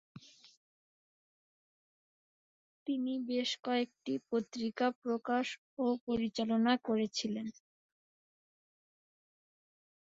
[2.87, 5.45] তিনি বেশ কয়েকটি পত্রিকা প্রকাশ
[5.79, 7.47] ও পরিচালনা করেছিলেন।